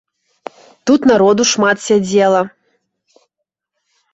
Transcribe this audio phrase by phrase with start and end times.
[0.89, 2.41] Тут народу шмат сядзела.